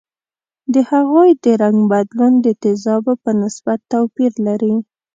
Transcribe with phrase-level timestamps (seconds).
[0.73, 4.73] د هغوي د رنګ بدلون د تیزابو په نسبت توپیر لري.